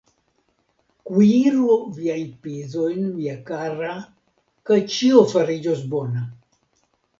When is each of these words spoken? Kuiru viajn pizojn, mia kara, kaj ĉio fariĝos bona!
Kuiru 1.09 1.75
viajn 1.97 2.31
pizojn, 2.47 3.05
mia 3.19 3.37
kara, 3.51 3.93
kaj 4.71 4.81
ĉio 4.97 5.23
fariĝos 5.37 5.87
bona! 5.95 6.27